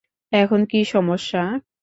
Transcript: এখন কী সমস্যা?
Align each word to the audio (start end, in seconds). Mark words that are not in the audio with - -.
এখন 0.31 0.59
কী 0.65 0.79
সমস্যা? 0.85 1.43